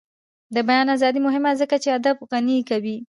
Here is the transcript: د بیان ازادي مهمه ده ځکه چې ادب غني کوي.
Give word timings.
د 0.55 0.57
بیان 0.69 0.87
ازادي 0.95 1.19
مهمه 1.27 1.51
ده 1.53 1.59
ځکه 1.61 1.75
چې 1.83 1.89
ادب 1.97 2.15
غني 2.29 2.57
کوي. 2.69 2.97